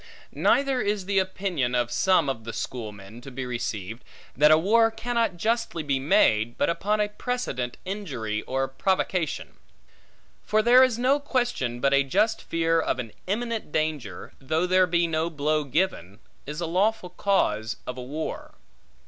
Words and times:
Neither 0.33 0.81
is 0.81 1.05
the 1.05 1.19
opinion 1.19 1.75
of 1.75 1.91
some 1.91 2.27
of 2.27 2.43
the 2.43 2.53
Schoolmen, 2.53 3.21
to 3.21 3.29
be 3.29 3.45
received, 3.45 4.03
that 4.35 4.49
a 4.49 4.57
war 4.57 4.89
cannot 4.89 5.37
justly 5.37 5.83
be 5.83 5.99
made, 5.99 6.57
but 6.57 6.71
upon 6.71 6.99
a 6.99 7.07
precedent 7.09 7.77
injury 7.85 8.41
or 8.47 8.67
provocation. 8.67 9.57
For 10.43 10.63
there 10.63 10.81
is 10.81 10.97
no 10.97 11.19
question, 11.19 11.79
but 11.79 11.93
a 11.93 12.01
just 12.03 12.41
fear 12.41 12.79
of 12.81 12.97
an 12.97 13.11
imminent 13.27 13.71
danger, 13.71 14.33
though 14.39 14.65
there 14.65 14.87
be 14.87 15.05
no 15.05 15.29
blow 15.29 15.63
given, 15.65 16.17
is 16.47 16.61
a 16.61 16.65
lawful 16.65 17.11
cause 17.11 17.75
of 17.85 17.95
a 17.95 18.01
war. 18.01 18.55